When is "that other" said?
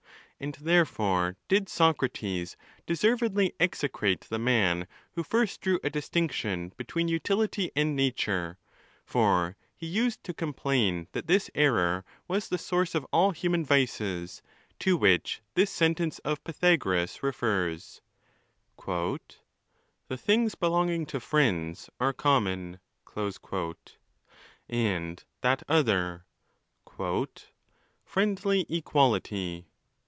25.41-26.25